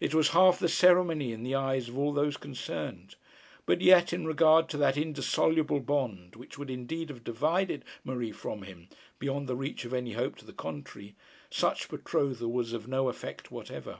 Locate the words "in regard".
4.10-4.70